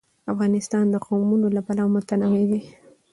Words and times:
افغانستان 0.33 0.85
د 0.89 0.95
قومونه 1.07 1.47
له 1.55 1.61
پلوه 1.67 1.91
متنوع 1.95 2.43
دی. 2.51 2.61